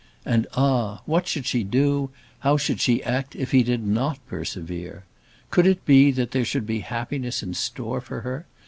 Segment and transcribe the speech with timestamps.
[0.25, 1.03] And, ah!
[1.05, 2.09] what should she do,
[2.39, 5.03] how should she act if he did not persevere?
[5.51, 8.47] Could it be that there should be happiness in store for her?